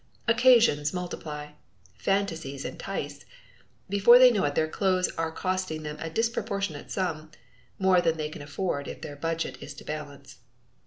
[0.27, 1.51] Occasions multiply.
[1.95, 3.23] Fantasies entice.
[3.87, 7.29] Before they know it their clothes are costing them a disproportionate sum
[7.77, 10.39] more than they can afford if their budget is to balance.